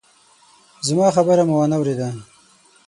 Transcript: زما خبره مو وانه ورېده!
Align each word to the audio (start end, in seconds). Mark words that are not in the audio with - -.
زما 0.87 1.07
خبره 1.15 1.43
مو 1.47 1.55
وانه 1.57 1.77
ورېده! 1.79 2.09